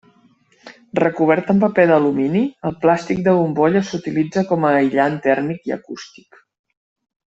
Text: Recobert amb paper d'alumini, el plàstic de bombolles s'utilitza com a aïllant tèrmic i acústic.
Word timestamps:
Recobert 0.99 1.51
amb 1.53 1.65
paper 1.65 1.85
d'alumini, 1.91 2.41
el 2.71 2.75
plàstic 2.87 3.23
de 3.29 3.37
bombolles 3.43 3.93
s'utilitza 3.95 4.47
com 4.53 4.69
a 4.71 4.75
aïllant 4.83 5.23
tèrmic 5.31 5.73
i 5.73 5.79
acústic. 5.83 6.45